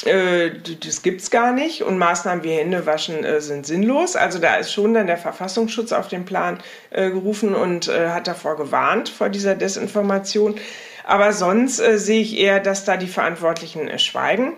[0.05, 4.15] äh, das gibt's gar nicht und Maßnahmen wie Händewaschen äh, sind sinnlos.
[4.15, 6.59] Also da ist schon dann der Verfassungsschutz auf den Plan
[6.91, 10.55] äh, gerufen und äh, hat davor gewarnt, vor dieser Desinformation.
[11.03, 14.53] Aber sonst äh, sehe ich eher, dass da die Verantwortlichen äh, schweigen.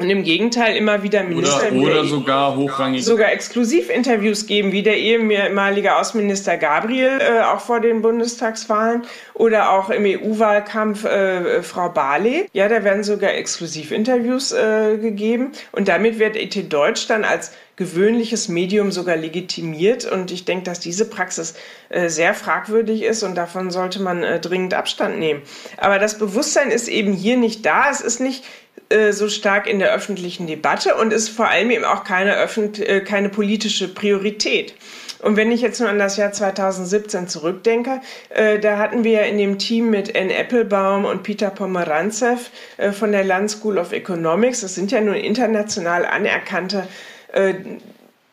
[0.00, 4.96] Und im Gegenteil immer wieder Minister oder, oder sogar hochrangig sogar Exklusivinterviews geben, wie der
[4.96, 9.02] ehemalige Außenminister Gabriel äh, auch vor den Bundestagswahlen
[9.34, 12.48] oder auch im EU-Wahlkampf äh, Frau Barley.
[12.54, 18.48] Ja, da werden sogar Exklusivinterviews äh, gegeben und damit wird ET Deutsch dann als gewöhnliches
[18.48, 20.04] Medium sogar legitimiert.
[20.04, 21.54] Und ich denke, dass diese Praxis
[21.88, 25.40] äh, sehr fragwürdig ist und davon sollte man äh, dringend Abstand nehmen.
[25.78, 27.90] Aber das Bewusstsein ist eben hier nicht da.
[27.90, 28.44] Es ist nicht
[28.88, 32.78] äh, so stark in der öffentlichen Debatte und ist vor allem eben auch keine, Öffent
[32.78, 34.74] äh, keine politische Priorität.
[35.22, 39.38] Und wenn ich jetzt nur an das Jahr 2017 zurückdenke, äh, da hatten wir in
[39.38, 44.60] dem Team mit Anne Applebaum und Peter Pomeranzev äh, von der Land School of Economics,
[44.60, 46.86] das sind ja nun international anerkannte
[47.32, 47.54] äh,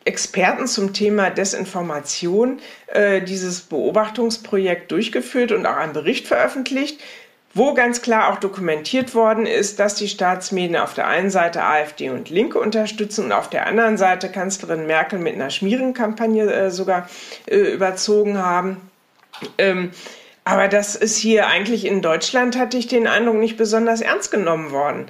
[0.08, 6.98] Experten zum Thema Desinformation, äh, dieses Beobachtungsprojekt durchgeführt und auch einen Bericht veröffentlicht
[7.58, 12.08] wo ganz klar auch dokumentiert worden ist, dass die Staatsmedien auf der einen Seite AfD
[12.08, 17.08] und Linke unterstützen und auf der anderen Seite Kanzlerin Merkel mit einer Schmierenkampagne äh, sogar
[17.46, 18.76] äh, überzogen haben.
[19.58, 19.90] Ähm,
[20.44, 24.70] aber das ist hier eigentlich in Deutschland, hatte ich den Eindruck, nicht besonders ernst genommen
[24.70, 25.06] worden.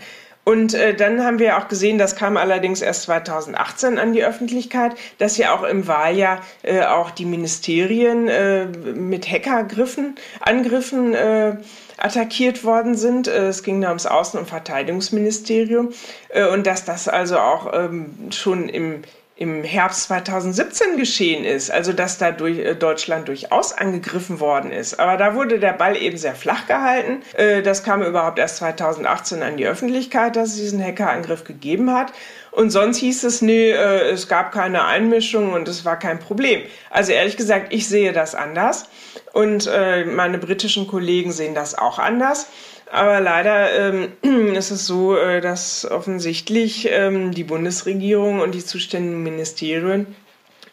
[0.48, 4.94] Und äh, dann haben wir auch gesehen, das kam allerdings erst 2018 an die Öffentlichkeit,
[5.18, 11.58] dass ja auch im Wahljahr äh, auch die Ministerien äh, mit Hackergriffen, Angriffen äh,
[11.98, 13.28] attackiert worden sind.
[13.28, 15.90] Äh, es ging da ums Außen- und Verteidigungsministerium
[16.30, 19.02] äh, und dass das also auch ähm, schon im
[19.38, 24.98] im Herbst 2017 geschehen ist, also dass da durch äh, Deutschland durchaus angegriffen worden ist.
[24.98, 27.22] Aber da wurde der Ball eben sehr flach gehalten.
[27.64, 32.12] Das kam überhaupt erst 2018 an die Öffentlichkeit, dass es diesen Hackerangriff gegeben hat.
[32.51, 36.62] Und sonst hieß es, nee, es gab keine Einmischung und es war kein Problem.
[36.90, 38.88] Also ehrlich gesagt, ich sehe das anders.
[39.33, 42.48] Und äh, meine britischen Kollegen sehen das auch anders.
[42.90, 44.12] Aber leider ähm,
[44.55, 50.07] ist es so, äh, dass offensichtlich ähm, die Bundesregierung und die zuständigen Ministerien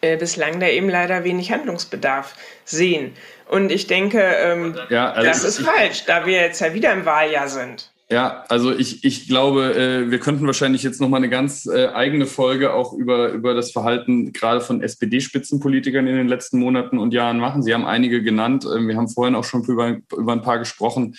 [0.02, 3.14] äh, bislang da eben leider wenig Handlungsbedarf sehen.
[3.50, 7.06] Und ich denke, ähm, ja, also das ist falsch, da wir jetzt ja wieder im
[7.06, 7.92] Wahljahr sind.
[8.10, 12.28] Ja, also ich, ich glaube, äh, wir könnten wahrscheinlich jetzt nochmal eine ganz äh, eigene
[12.28, 17.40] Folge auch über, über das Verhalten gerade von SPD-Spitzenpolitikern in den letzten Monaten und Jahren
[17.40, 17.64] machen.
[17.64, 18.64] Sie haben einige genannt.
[18.64, 21.16] Ähm, wir haben vorhin auch schon über, über ein paar gesprochen.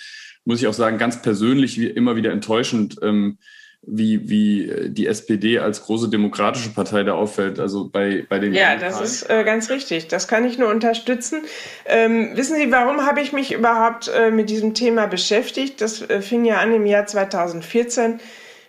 [0.47, 3.37] Muss ich auch sagen, ganz persönlich wie immer wieder enttäuschend, ähm,
[3.81, 7.59] wie, wie die SPD als große demokratische Partei da auffällt.
[7.59, 8.53] Also bei, bei den.
[8.53, 10.07] Ja, das ist äh, ganz richtig.
[10.07, 11.41] Das kann ich nur unterstützen.
[11.85, 15.81] Ähm, wissen Sie, warum habe ich mich überhaupt äh, mit diesem Thema beschäftigt?
[15.81, 18.21] Das äh, fing ja an im Jahr 2014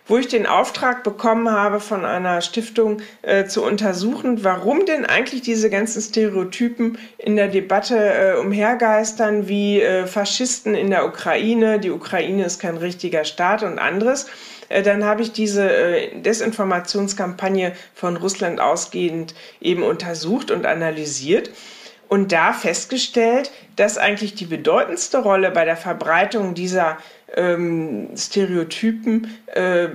[0.09, 5.41] wo ich den Auftrag bekommen habe von einer Stiftung äh, zu untersuchen, warum denn eigentlich
[5.41, 11.91] diese ganzen Stereotypen in der Debatte äh, umhergeistern, wie äh, Faschisten in der Ukraine, die
[11.91, 14.25] Ukraine ist kein richtiger Staat und anderes.
[14.67, 21.51] Äh, dann habe ich diese äh, Desinformationskampagne von Russland ausgehend eben untersucht und analysiert
[22.09, 26.97] und da festgestellt, dass eigentlich die bedeutendste Rolle bei der Verbreitung dieser
[27.35, 29.89] ähm, Stereotypen äh,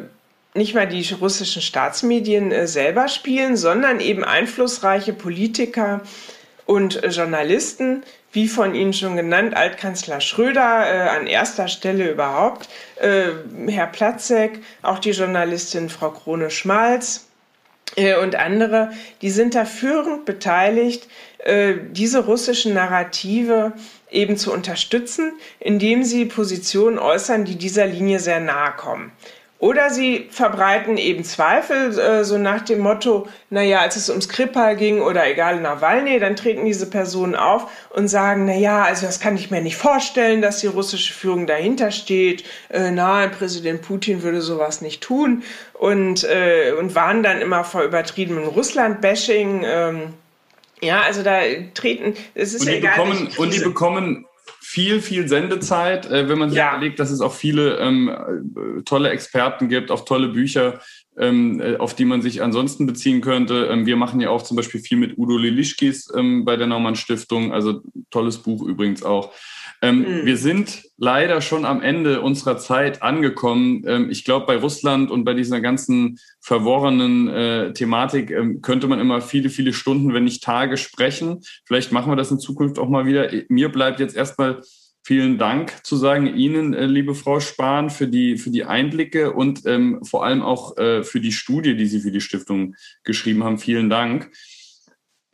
[0.55, 6.03] nicht mal die russischen Staatsmedien äh, selber spielen, sondern eben einflussreiche Politiker
[6.67, 12.69] und äh, Journalisten, wie von Ihnen schon genannt, Altkanzler Schröder äh, an erster Stelle überhaupt,
[12.97, 13.31] äh,
[13.69, 17.27] Herr Platzek, auch die Journalistin Frau Krone-Schmalz
[17.97, 18.91] äh, und andere,
[19.23, 21.09] die sind da führend beteiligt,
[21.39, 23.73] äh, diese russischen Narrative
[24.15, 29.13] eben zu unterstützen, indem sie Positionen äußern, die dieser Linie sehr nahe kommen.
[29.65, 34.77] Oder sie verbreiten eben Zweifel, äh, so nach dem Motto, naja, als es um Skripal
[34.77, 39.37] ging oder egal Nawalny, dann treten diese Personen auf und sagen, naja, also das kann
[39.37, 42.45] ich mir nicht vorstellen, dass die russische Führung dahinter steht.
[42.69, 47.85] Äh, nein, Präsident Putin würde sowas nicht tun und, äh, und warnen dann immer vor
[47.85, 49.63] übertriebenem Russland-Bashing.
[49.65, 50.15] Ähm,
[50.85, 51.41] ja, also da
[51.75, 52.97] treten, es ist und die egal.
[52.97, 54.27] Bekommen, und die bekommen
[54.61, 56.73] viel, viel Sendezeit, äh, wenn man sich ja.
[56.73, 60.81] überlegt, dass es auch viele ähm, äh, tolle Experten gibt, auch tolle Bücher,
[61.19, 63.69] ähm, äh, auf die man sich ansonsten beziehen könnte.
[63.71, 66.97] Ähm, wir machen ja auch zum Beispiel viel mit Udo Lilischkis ähm, bei der Naumann
[66.97, 69.33] Stiftung, also tolles Buch übrigens auch.
[69.85, 70.25] Ähm, mhm.
[70.25, 73.85] Wir sind leider schon am Ende unserer Zeit angekommen.
[73.87, 78.99] Ähm, ich glaube, bei Russland und bei dieser ganzen verworrenen äh, Thematik ähm, könnte man
[78.99, 81.41] immer viele, viele Stunden, wenn nicht Tage sprechen.
[81.67, 83.31] Vielleicht machen wir das in Zukunft auch mal wieder.
[83.49, 84.63] Mir bleibt jetzt erstmal
[85.03, 89.67] vielen Dank zu sagen Ihnen, äh, liebe Frau Spahn, für die, für die Einblicke und
[89.67, 93.59] ähm, vor allem auch äh, für die Studie, die Sie für die Stiftung geschrieben haben.
[93.59, 94.31] Vielen Dank.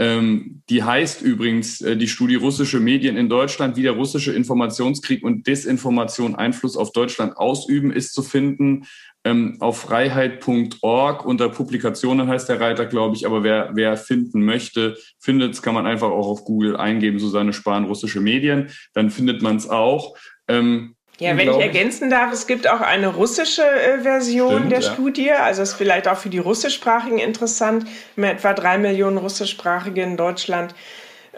[0.01, 5.23] Ähm, die heißt übrigens äh, die Studie russische Medien in Deutschland, wie der russische Informationskrieg
[5.23, 8.87] und Desinformation Einfluss auf Deutschland ausüben, ist zu finden
[9.25, 11.27] ähm, auf freiheit.org.
[11.27, 15.75] Unter Publikationen heißt der Reiter, glaube ich, aber wer, wer finden möchte, findet es, kann
[15.75, 20.17] man einfach auch auf Google eingeben, Susanne Spahn, russische Medien, dann findet man es auch.
[20.49, 24.81] Ähm, ja, wenn ich ergänzen darf, es gibt auch eine russische äh, Version Stimmt, der
[24.81, 24.93] ja.
[24.93, 25.33] Studie.
[25.33, 27.87] Also ist vielleicht auch für die russischsprachigen interessant.
[28.17, 30.75] Haben etwa drei Millionen russischsprachige in Deutschland.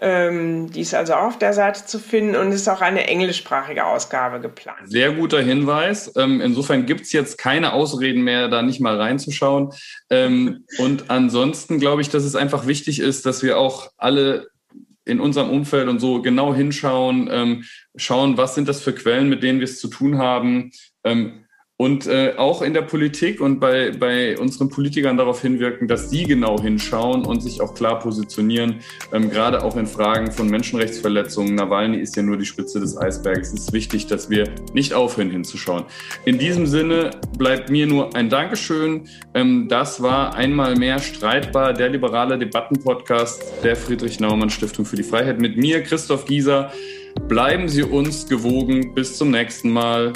[0.00, 3.86] Ähm, die ist also auch auf der Seite zu finden und ist auch eine englischsprachige
[3.86, 4.78] Ausgabe geplant.
[4.86, 6.12] Sehr guter Hinweis.
[6.16, 9.72] Ähm, insofern gibt es jetzt keine Ausreden mehr, da nicht mal reinzuschauen.
[10.10, 14.48] Ähm, und ansonsten glaube ich, dass es einfach wichtig ist, dass wir auch alle
[15.04, 17.64] in unserem Umfeld und so genau hinschauen, ähm,
[17.96, 20.70] schauen, was sind das für Quellen, mit denen wir es zu tun haben.
[21.04, 21.41] Ähm,
[21.82, 26.22] und äh, auch in der Politik und bei, bei unseren Politikern darauf hinwirken, dass sie
[26.22, 28.76] genau hinschauen und sich auch klar positionieren,
[29.12, 31.56] ähm, gerade auch in Fragen von Menschenrechtsverletzungen.
[31.56, 33.52] Nawalny ist ja nur die Spitze des Eisbergs.
[33.52, 35.82] Es ist wichtig, dass wir nicht aufhören hinzuschauen.
[36.24, 39.08] In diesem Sinne bleibt mir nur ein Dankeschön.
[39.34, 45.02] Ähm, das war einmal mehr streitbar, der liberale Debattenpodcast der Friedrich Naumann Stiftung für die
[45.02, 46.70] Freiheit mit mir, Christoph Gieser.
[47.26, 48.94] Bleiben Sie uns gewogen.
[48.94, 50.12] Bis zum nächsten Mal.